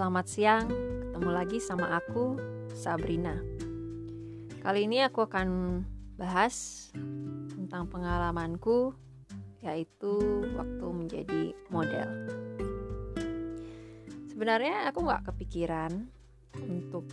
selamat 0.00 0.26
siang. 0.32 0.64
Ketemu 1.12 1.28
lagi 1.28 1.60
sama 1.60 2.00
aku, 2.00 2.40
Sabrina. 2.72 3.36
Kali 4.64 4.88
ini 4.88 5.04
aku 5.04 5.28
akan 5.28 5.48
bahas 6.16 6.88
tentang 7.52 7.84
pengalamanku, 7.84 8.96
yaitu 9.60 10.16
waktu 10.56 10.86
menjadi 10.88 11.42
model. 11.68 12.08
Sebenarnya 14.32 14.88
aku 14.88 15.04
nggak 15.04 15.36
kepikiran 15.36 16.08
untuk 16.64 17.04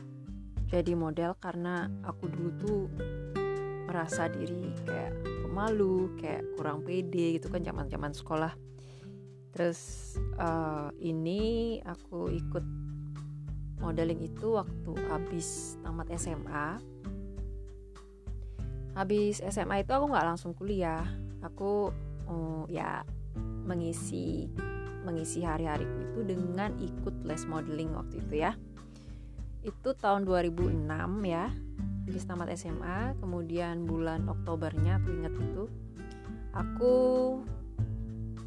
jadi 0.71 0.95
model 0.95 1.35
karena 1.43 1.91
aku 2.07 2.31
dulu 2.31 2.49
tuh 2.55 2.83
merasa 3.83 4.31
diri 4.31 4.71
kayak 4.87 5.43
pemalu, 5.43 6.15
kayak 6.23 6.55
kurang 6.55 6.87
pede 6.87 7.35
gitu 7.35 7.51
kan 7.51 7.67
zaman-zaman 7.67 8.15
sekolah 8.15 8.55
terus 9.55 10.13
uh, 10.37 10.91
ini 10.99 11.77
aku 11.85 12.29
ikut 12.31 12.65
modeling 13.77 14.25
itu 14.25 14.57
waktu 14.57 14.91
habis 15.09 15.77
tamat 15.85 16.09
SMA 16.17 16.81
habis 18.97 19.45
SMA 19.45 19.85
itu 19.85 19.93
aku 19.93 20.09
nggak 20.09 20.25
langsung 20.25 20.57
kuliah. 20.57 21.05
Aku 21.45 21.93
uh, 22.25 22.65
ya 22.65 23.05
mengisi 23.69 24.49
mengisi 25.05 25.45
hari-hariku 25.45 26.01
itu 26.01 26.19
dengan 26.25 26.73
ikut 26.81 27.21
les 27.21 27.45
modeling 27.45 27.93
waktu 27.93 28.17
itu 28.25 28.41
ya. 28.41 28.57
Itu 29.61 29.93
tahun 29.93 30.25
2006 30.25 30.89
ya 31.29 31.53
habis 32.09 32.23
tamat 32.25 32.49
SMA 32.57 33.19
kemudian 33.21 33.85
bulan 33.85 34.25
Oktobernya 34.31 34.97
aku 34.97 35.11
ingat 35.11 35.33
itu 35.35 35.63
aku 36.55 36.95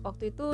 waktu 0.01 0.33
itu 0.33 0.47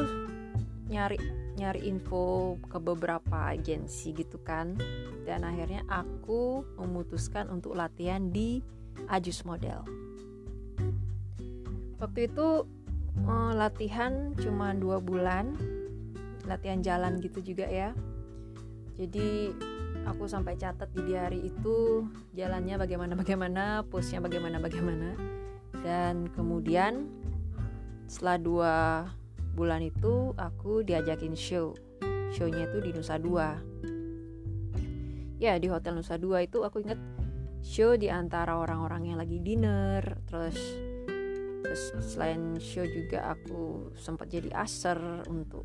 nyari 0.86 1.18
nyari 1.58 1.88
info 1.88 2.54
ke 2.70 2.78
beberapa 2.78 3.50
agensi 3.54 4.14
gitu 4.14 4.38
kan. 4.42 4.78
Dan 5.26 5.42
akhirnya 5.42 5.82
aku 5.90 6.62
memutuskan 6.78 7.50
untuk 7.50 7.74
latihan 7.74 8.30
di 8.30 8.62
Ajus 9.10 9.42
Model. 9.42 9.82
Waktu 11.98 12.28
itu 12.28 12.68
uh, 13.26 13.52
latihan 13.56 14.36
cuma 14.38 14.76
dua 14.76 15.02
bulan. 15.02 15.56
Latihan 16.46 16.78
jalan 16.78 17.18
gitu 17.18 17.42
juga 17.42 17.66
ya. 17.66 17.90
Jadi 18.94 19.50
aku 20.06 20.30
sampai 20.30 20.54
catat 20.54 20.86
di 20.94 21.02
diary 21.02 21.50
itu 21.50 22.06
jalannya 22.38 22.78
bagaimana 22.78 23.12
bagaimana 23.18 23.82
posnya 23.90 24.22
bagaimana 24.22 24.62
bagaimana 24.62 25.18
dan 25.82 26.30
kemudian 26.30 27.10
setelah 28.06 28.38
dua 28.38 28.74
bulan 29.56 29.80
itu 29.80 30.36
aku 30.36 30.84
diajakin 30.84 31.32
show. 31.32 31.72
Shownya 32.36 32.68
itu 32.68 32.84
di 32.84 32.90
Nusa 32.92 33.16
Dua. 33.16 33.56
Ya 35.40 35.56
di 35.56 35.72
hotel 35.72 35.96
Nusa 35.96 36.20
Dua 36.20 36.44
itu 36.44 36.60
aku 36.60 36.84
inget 36.84 37.00
show 37.64 37.96
di 37.96 38.12
antara 38.12 38.60
orang-orang 38.60 39.10
yang 39.10 39.18
lagi 39.18 39.40
dinner 39.40 40.04
terus 40.28 40.60
terus 41.64 41.82
selain 42.04 42.60
show 42.60 42.84
juga 42.84 43.32
aku 43.32 43.90
sempat 43.96 44.28
jadi 44.28 44.52
aser 44.52 45.00
untuk 45.26 45.64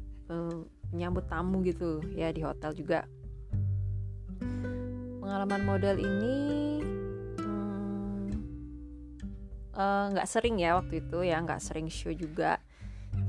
menyambut 0.95 1.27
tamu 1.27 1.59
gitu 1.67 1.99
ya 2.15 2.31
di 2.31 2.39
hotel 2.47 2.71
juga. 2.71 3.03
Pengalaman 5.19 5.61
model 5.67 5.95
ini 5.99 6.37
hmm, 7.35 8.23
eh, 9.75 10.05
nggak 10.15 10.27
uh, 10.27 10.31
sering 10.31 10.55
ya 10.63 10.79
waktu 10.79 11.03
itu 11.03 11.19
ya 11.27 11.43
nggak 11.43 11.59
sering 11.59 11.91
show 11.91 12.15
juga 12.15 12.60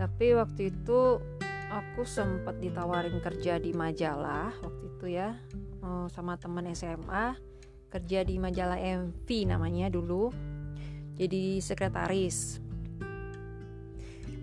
tapi 0.03 0.34
waktu 0.34 0.75
itu 0.75 1.22
aku 1.70 2.03
sempat 2.03 2.58
ditawarin 2.58 3.23
kerja 3.23 3.63
di 3.63 3.70
majalah 3.70 4.51
waktu 4.58 4.85
itu 4.98 5.07
ya 5.14 5.39
eh, 5.79 6.07
sama 6.11 6.35
teman 6.35 6.67
SMA 6.74 7.39
kerja 7.86 8.24
di 8.24 8.40
majalah 8.40 8.80
MV 8.80 9.29
namanya 9.45 9.92
dulu. 9.92 10.33
Jadi 11.13 11.61
sekretaris. 11.61 12.57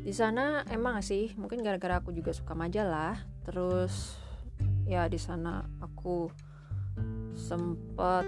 Di 0.06 0.14
sana 0.14 0.64
emang 0.70 1.02
sih 1.02 1.34
mungkin 1.34 1.66
gara-gara 1.66 1.98
aku 1.98 2.14
juga 2.14 2.30
suka 2.30 2.54
majalah. 2.54 3.18
Terus 3.42 4.16
ya 4.86 5.10
di 5.10 5.18
sana 5.18 5.66
aku 5.82 6.30
sempat 7.34 8.24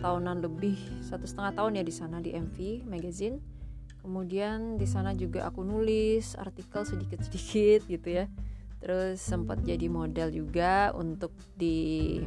tahunan 0.00 0.40
lebih 0.40 0.80
satu 1.04 1.28
setengah 1.28 1.52
tahun 1.52 1.78
ya 1.78 1.84
di 1.84 1.94
sana 1.94 2.16
di 2.24 2.32
MV 2.32 2.88
magazine 2.88 3.57
kemudian 4.00 4.78
di 4.80 4.86
sana 4.86 5.12
juga 5.12 5.50
aku 5.50 5.62
nulis 5.66 6.38
artikel 6.38 6.86
sedikit-sedikit 6.86 7.86
gitu 7.86 8.08
ya. 8.08 8.26
Terus 8.78 9.18
sempat 9.18 9.60
jadi 9.66 9.90
model 9.90 10.30
juga 10.30 10.94
untuk 10.94 11.34
di 11.58 12.18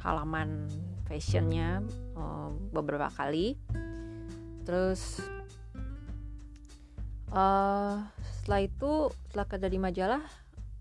halaman 0.00 0.64
fashionnya 1.04 1.84
uh, 2.16 2.50
beberapa 2.72 3.12
kali. 3.12 3.56
Terus 4.64 5.20
uh, 7.32 8.00
setelah 8.40 8.60
itu 8.64 8.92
setelah 9.28 9.46
kerja 9.48 9.68
di 9.68 9.78
majalah 9.80 10.24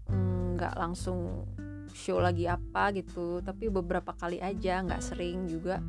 mm, 0.07 0.55
nggak 0.55 0.73
mm, 0.75 0.79
langsung 0.79 1.47
show 1.91 2.23
lagi 2.23 2.47
apa 2.47 2.95
gitu. 2.95 3.43
Tapi 3.43 3.67
beberapa 3.67 4.15
kali 4.15 4.39
aja 4.39 4.83
nggak 4.83 5.03
sering 5.03 5.51
juga 5.51 5.83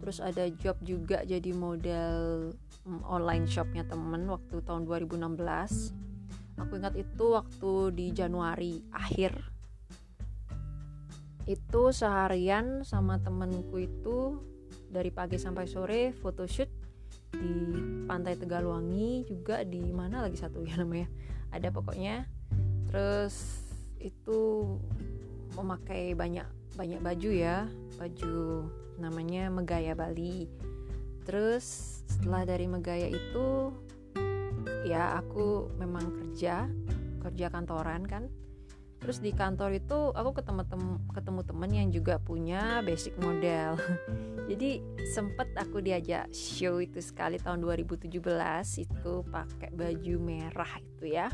terus 0.00 0.18
ada 0.18 0.48
job 0.48 0.80
juga 0.80 1.22
jadi 1.22 1.52
model 1.52 2.50
Hmm, 2.80 3.04
online 3.04 3.44
shopnya 3.44 3.84
temen 3.84 4.24
waktu 4.24 4.64
tahun 4.64 4.88
2016 4.88 5.36
aku 6.56 6.72
ingat 6.80 6.96
itu 6.96 7.24
waktu 7.36 7.72
di 7.92 8.06
Januari 8.08 8.80
akhir. 8.88 9.36
Itu 11.44 11.92
seharian 11.92 12.80
sama 12.80 13.20
temenku 13.20 13.76
itu 13.84 14.40
dari 14.88 15.12
pagi 15.12 15.36
sampai 15.36 15.68
sore 15.68 16.16
photoshoot 16.16 16.72
di 17.36 17.54
pantai 18.08 18.40
Tegaluangi 18.40 19.28
juga 19.28 19.60
di 19.60 19.84
mana 19.92 20.24
lagi 20.24 20.40
satu 20.40 20.64
ya 20.64 20.80
namanya. 20.80 21.12
Ada 21.52 21.68
pokoknya. 21.68 22.24
Terus 22.88 23.60
itu 24.00 24.40
memakai 25.52 26.16
banyak 26.16 26.48
banyak 26.80 27.00
baju 27.04 27.28
ya. 27.28 27.68
Baju 28.00 28.64
namanya 29.00 29.48
Megaya 29.48 29.96
Bali. 29.96 30.46
Terus 31.24 31.64
setelah 32.04 32.44
dari 32.44 32.68
Megaya 32.68 33.08
itu 33.08 33.72
ya 34.84 35.16
aku 35.16 35.72
memang 35.80 36.12
kerja 36.12 36.68
kerja 37.24 37.46
kantoran 37.48 38.04
kan. 38.04 38.28
Terus 39.00 39.24
di 39.24 39.32
kantor 39.32 39.80
itu 39.80 40.12
aku 40.12 40.36
ketemu 40.36 40.62
tem 40.68 40.82
ketemu 41.16 41.40
temen 41.40 41.70
yang 41.72 41.88
juga 41.88 42.20
punya 42.20 42.84
basic 42.84 43.16
model. 43.16 43.80
Jadi 44.50 44.84
sempet 45.08 45.48
aku 45.56 45.80
diajak 45.80 46.28
show 46.36 46.84
itu 46.84 47.00
sekali 47.00 47.40
tahun 47.40 47.64
2017 47.64 48.12
itu 48.84 49.12
pakai 49.32 49.72
baju 49.72 50.14
merah 50.20 50.72
itu 50.76 51.16
ya. 51.16 51.32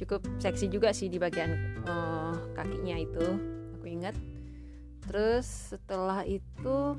Cukup 0.00 0.24
seksi 0.40 0.72
juga 0.72 0.96
sih 0.96 1.12
di 1.12 1.20
bagian 1.20 1.84
uh, 1.84 2.34
kakinya 2.56 2.96
itu 2.96 3.26
aku 3.76 3.86
ingat 3.86 4.16
terus 5.08 5.74
setelah 5.74 6.24
itu 6.24 6.98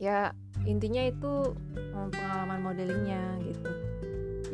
ya 0.00 0.34
intinya 0.64 1.04
itu 1.04 1.54
um, 1.94 2.08
pengalaman 2.10 2.60
modelingnya 2.60 3.40
gitu. 3.44 3.70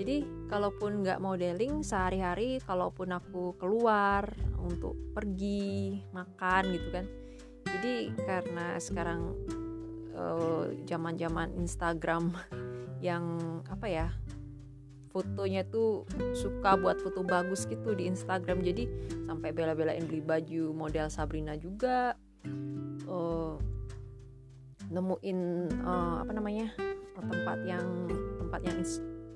Jadi 0.01 0.17
kalaupun 0.49 1.05
nggak 1.05 1.21
modeling 1.21 1.85
sehari-hari 1.85 2.57
kalaupun 2.65 3.13
aku 3.13 3.55
keluar 3.61 4.25
untuk 4.57 4.97
pergi 5.13 6.01
makan 6.11 6.63
gitu 6.73 6.89
kan. 6.89 7.07
Jadi 7.69 7.95
karena 8.25 8.81
sekarang 8.81 9.37
zaman-zaman 10.85 11.49
uh, 11.55 11.59
Instagram 11.61 12.33
yang 13.09 13.25
apa 13.69 13.87
ya 13.89 14.09
fotonya 15.11 15.67
tuh 15.67 16.07
suka 16.33 16.79
buat 16.79 17.03
foto 17.03 17.27
bagus 17.27 17.67
gitu 17.67 17.95
di 17.95 18.07
Instagram. 18.07 18.63
Jadi 18.63 18.87
sampai 19.27 19.51
bela-belain 19.51 20.07
beli 20.07 20.23
baju 20.23 20.71
model 20.75 21.11
Sabrina 21.11 21.59
juga. 21.59 22.15
Uh, 23.11 23.59
nemuin 24.91 25.71
uh, 25.87 26.27
apa 26.27 26.33
namanya 26.35 26.75
tempat 27.15 27.59
yang 27.63 27.87
tempat 28.43 28.61
yang 28.67 28.79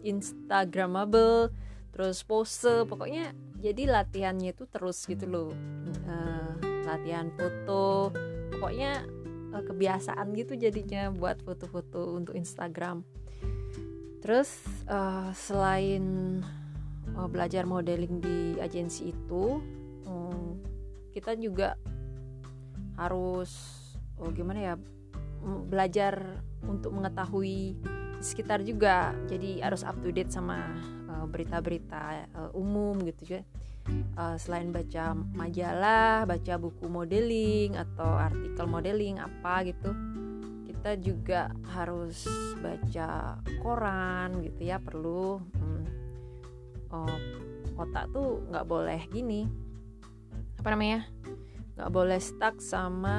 instagramable 0.03 1.51
terus 1.91 2.23
pose. 2.23 2.87
Pokoknya 2.87 3.35
jadi 3.59 3.91
latihannya 3.91 4.55
itu 4.55 4.67
terus 4.71 5.03
gitu 5.07 5.27
loh. 5.27 5.51
Uh, 6.07 6.55
latihan 6.87 7.35
foto. 7.35 8.15
Pokoknya 8.55 9.03
uh, 9.51 9.63
kebiasaan 9.67 10.35
gitu 10.39 10.55
jadinya 10.55 11.11
buat 11.11 11.43
foto-foto 11.43 12.15
untuk 12.15 12.39
Instagram 12.39 13.03
terus 14.25 14.65
uh, 14.89 15.29
selain 15.37 16.41
uh, 17.13 17.29
belajar 17.29 17.69
modeling 17.69 18.25
di 18.25 18.57
agensi 18.57 19.13
itu 19.13 19.61
um, 20.09 20.57
kita 21.13 21.37
juga 21.37 21.77
harus 22.97 23.53
oh 24.17 24.33
gimana 24.33 24.73
ya 24.73 24.75
belajar 25.69 26.41
untuk 26.65 26.97
mengetahui 26.97 27.77
sekitar 28.25 28.65
juga. 28.65 29.13
Jadi 29.29 29.61
harus 29.61 29.85
up 29.85 30.01
to 30.01 30.09
date 30.09 30.33
sama 30.33 30.73
uh, 31.13 31.29
berita-berita 31.29 32.25
uh, 32.33 32.51
umum 32.57 32.97
gitu 33.05 33.37
ya 33.37 33.43
uh, 34.17 34.37
selain 34.41 34.73
baca 34.73 35.13
majalah 35.37 36.25
baca 36.25 36.55
buku 36.57 36.87
modeling 36.89 37.77
atau 37.77 38.17
artikel 38.17 38.67
modeling 38.69 39.21
apa 39.21 39.69
gitu 39.69 39.93
kita 40.85 41.01
juga 41.01 41.49
harus 41.73 42.29
baca 42.61 43.41
koran 43.65 44.45
gitu 44.45 44.69
ya 44.69 44.77
perlu 44.77 45.41
hmm, 45.41 45.85
oh, 46.93 47.19
otak 47.81 48.13
tuh 48.13 48.45
nggak 48.53 48.69
boleh 48.69 49.01
gini. 49.09 49.49
Apa 50.61 50.77
namanya? 50.77 51.09
Nggak 51.81 51.89
boleh 51.89 52.21
stuck 52.21 52.61
sama 52.61 53.17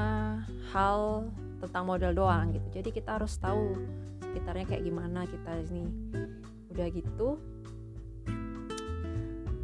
hal 0.77 1.25
tentang 1.57 1.89
model 1.89 2.13
doang 2.13 2.53
gitu. 2.53 2.69
Jadi 2.69 3.01
kita 3.01 3.17
harus 3.17 3.33
tahu 3.41 3.73
sekitarnya 4.21 4.69
kayak 4.69 4.85
gimana 4.85 5.25
kita 5.25 5.65
ini. 5.65 5.89
Udah 6.69 6.87
gitu 6.93 7.41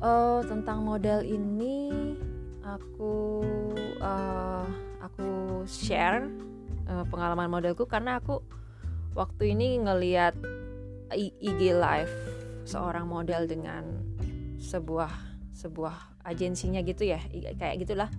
uh, 0.02 0.42
tentang 0.50 0.90
model 0.90 1.22
ini 1.22 1.94
aku 2.66 3.46
uh, 4.02 4.66
aku 5.06 5.62
share 5.70 6.26
uh, 6.92 7.06
pengalaman 7.08 7.48
modelku 7.48 7.88
karena 7.88 8.20
aku 8.20 8.44
waktu 9.16 9.56
ini 9.56 9.80
ngeliat 9.80 10.36
IG 11.16 11.76
live 11.76 12.14
seorang 12.68 13.08
model 13.08 13.48
dengan 13.48 13.84
sebuah 14.60 15.12
sebuah 15.52 16.24
agensinya 16.28 16.84
gitu 16.84 17.08
ya 17.08 17.20
kayak 17.56 17.88
gitulah. 17.88 18.12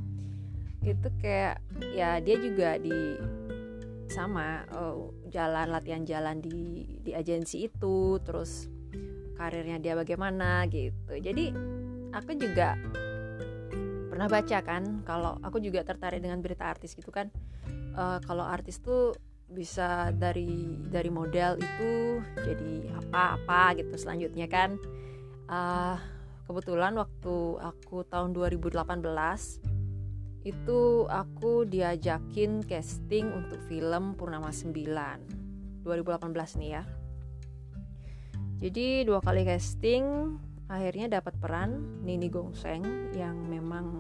Itu 0.82 1.08
kayak 1.20 1.62
ya 1.94 2.18
dia 2.18 2.36
juga 2.40 2.76
di 2.80 3.16
sama 4.12 4.68
uh, 4.76 5.08
jalan 5.32 5.72
latihan 5.72 6.04
jalan 6.04 6.44
di 6.44 6.84
di 7.00 7.16
agensi 7.16 7.64
itu 7.64 8.20
terus 8.20 8.68
karirnya 9.40 9.80
dia 9.80 9.96
bagaimana 9.96 10.68
gitu. 10.68 11.16
Jadi 11.16 11.48
aku 12.12 12.36
juga 12.36 12.76
pernah 14.12 14.28
baca 14.28 14.58
kan 14.60 15.00
kalau 15.08 15.40
aku 15.40 15.56
juga 15.64 15.80
tertarik 15.80 16.20
dengan 16.20 16.44
berita 16.44 16.68
artis 16.68 16.92
gitu 16.92 17.08
kan 17.08 17.32
uh, 17.96 18.18
kalau 18.24 18.44
artis 18.44 18.80
tuh 18.80 19.12
bisa 19.52 20.08
dari 20.16 20.80
dari 20.88 21.12
model 21.12 21.60
itu 21.60 22.24
jadi 22.40 22.88
apa-apa 22.96 23.76
gitu 23.80 23.94
selanjutnya 24.00 24.48
kan. 24.48 24.80
Uh, 25.48 26.00
kebetulan 26.48 26.96
waktu 26.96 27.60
aku 27.60 28.04
tahun 28.08 28.32
2018 28.32 28.82
itu 30.42 31.06
aku 31.06 31.62
diajakin 31.68 32.66
casting 32.66 33.30
untuk 33.30 33.62
film 33.70 34.18
Purnama 34.18 34.50
9 34.50 35.86
2018 35.86 36.58
nih 36.58 36.70
ya. 36.74 36.82
Jadi 38.62 39.02
dua 39.06 39.18
kali 39.18 39.42
casting 39.42 40.38
akhirnya 40.70 41.18
dapat 41.20 41.34
peran 41.38 42.02
Nini 42.06 42.30
Gongseng 42.30 43.12
yang 43.14 43.34
memang 43.50 43.98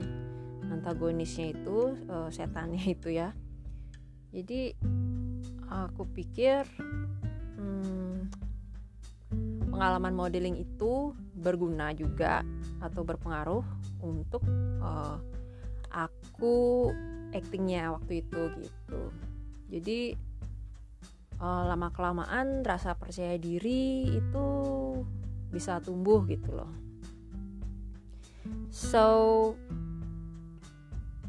antagonisnya 0.70 1.52
itu 1.52 1.98
uh, 2.06 2.30
setannya 2.30 2.80
itu 2.96 3.12
ya 3.12 3.34
jadi 4.32 4.72
aku 5.68 6.08
pikir 6.16 6.64
hmm, 7.60 8.32
pengalaman 9.68 10.16
modeling 10.16 10.56
itu 10.56 11.12
berguna 11.36 11.92
juga 11.92 12.40
atau 12.80 13.04
berpengaruh 13.04 13.64
untuk 14.00 14.40
uh, 14.80 15.20
aku 15.92 16.88
actingnya 17.32 17.92
waktu 17.92 18.24
itu 18.24 18.42
gitu. 18.60 19.02
Jadi 19.72 20.00
uh, 21.40 21.62
lama 21.68 21.88
kelamaan 21.92 22.60
rasa 22.64 22.92
percaya 22.96 23.36
diri 23.40 24.08
itu 24.16 24.46
bisa 25.52 25.80
tumbuh 25.80 26.24
gitu 26.28 26.52
loh. 26.52 26.72
So 28.72 29.04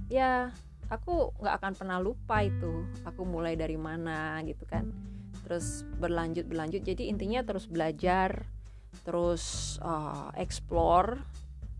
ya 0.07 0.51
aku 0.93 1.33
nggak 1.41 1.55
akan 1.57 1.73
pernah 1.73 1.97
lupa 1.97 2.45
itu. 2.45 2.85
Aku 3.09 3.25
mulai 3.25 3.57
dari 3.57 3.75
mana 3.75 4.37
gitu 4.45 4.63
kan. 4.69 4.93
Terus 5.43 5.81
berlanjut 5.97 6.45
berlanjut. 6.45 6.85
Jadi 6.85 7.09
intinya 7.09 7.41
terus 7.41 7.65
belajar 7.65 8.45
terus 9.01 9.75
uh, 9.81 10.29
explore 10.37 11.17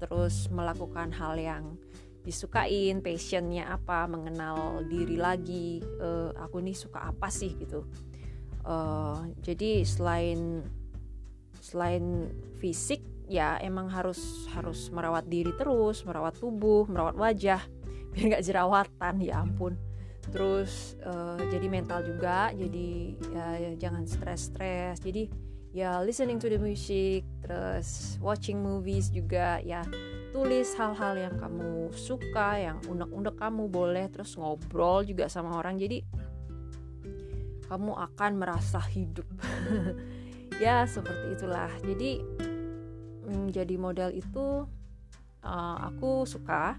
terus 0.01 0.49
melakukan 0.49 1.13
hal 1.13 1.37
yang 1.37 1.77
disukain 2.25 3.03
passionnya 3.05 3.69
apa 3.69 4.09
mengenal 4.09 4.81
diri 4.89 5.19
lagi 5.19 5.83
uh, 6.01 6.33
aku 6.41 6.63
nih 6.63 6.73
suka 6.73 7.13
apa 7.13 7.29
sih 7.29 7.53
gitu. 7.61 7.85
Uh, 8.63 9.27
jadi 9.43 9.83
selain 9.83 10.63
selain 11.59 12.31
fisik 12.59 13.03
ya 13.27 13.59
emang 13.59 13.87
harus 13.91 14.47
harus 14.51 14.91
merawat 14.91 15.27
diri 15.27 15.51
terus 15.55 16.03
merawat 16.03 16.35
tubuh 16.39 16.87
merawat 16.87 17.15
wajah 17.15 17.63
biar 18.13 18.37
nggak 18.37 18.45
jerawatan 18.45 19.15
ya 19.19 19.41
ampun. 19.41 19.73
Terus 20.31 20.95
uh, 21.03 21.35
jadi 21.51 21.67
mental 21.67 22.05
juga 22.07 22.53
jadi 22.55 22.89
ya, 23.33 23.47
ya 23.59 23.71
jangan 23.75 24.07
stres-stres. 24.07 25.03
Jadi 25.03 25.27
ya 25.73 25.99
listening 26.05 26.37
to 26.37 26.47
the 26.47 26.61
music 26.61 27.25
terus 27.41 28.21
watching 28.21 28.61
movies 28.61 29.09
juga 29.09 29.57
ya 29.65 29.81
tulis 30.29 30.69
hal-hal 30.77 31.17
yang 31.17 31.35
kamu 31.41 31.89
suka 31.97 32.61
yang 32.61 32.77
unek-unek 32.85 33.33
kamu 33.33 33.65
boleh 33.67 34.05
terus 34.13 34.37
ngobrol 34.37 35.01
juga 35.03 35.27
sama 35.27 35.57
orang. 35.57 35.81
Jadi 35.81 36.05
kamu 37.67 37.91
akan 37.97 38.31
merasa 38.37 38.79
hidup. 38.93 39.25
Ya 40.61 40.85
seperti 40.85 41.33
itulah. 41.33 41.65
Jadi 41.81 42.21
menjadi 43.25 43.73
mm, 43.73 43.81
model 43.81 44.09
itu 44.13 44.69
uh, 45.41 45.77
aku 45.89 46.29
suka 46.29 46.77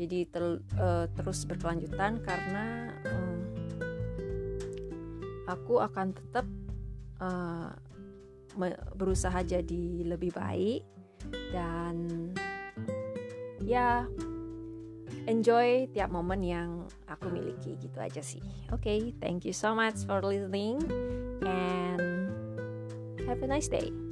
jadi 0.00 0.24
tel, 0.32 0.64
uh, 0.80 1.04
terus 1.12 1.44
berkelanjutan 1.44 2.24
karena 2.24 2.88
um, 3.12 3.38
aku 5.44 5.84
akan 5.84 6.16
tetap 6.16 6.46
uh, 7.20 7.68
berusaha 8.96 9.44
jadi 9.44 10.08
lebih 10.08 10.32
baik 10.32 10.82
dan 11.52 12.30
ya 13.60 14.08
enjoy 15.28 15.86
tiap 15.92 16.10
momen 16.10 16.40
yang 16.42 16.68
aku 17.06 17.28
miliki 17.30 17.76
gitu 17.78 18.00
aja 18.00 18.24
sih. 18.24 18.40
Oke, 18.72 18.82
okay, 18.82 19.00
thank 19.20 19.44
you 19.44 19.54
so 19.54 19.76
much 19.76 20.02
for 20.08 20.24
listening 20.24 20.80
and 21.44 22.32
have 23.28 23.38
a 23.44 23.46
nice 23.46 23.68
day. 23.68 24.09